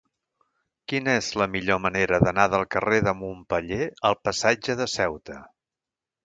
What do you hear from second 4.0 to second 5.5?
al passatge de Ceuta?